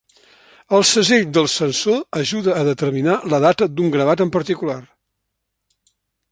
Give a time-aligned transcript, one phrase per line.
[0.77, 4.81] El segell del censor ajuda a determinar la data d'un gravat en particular.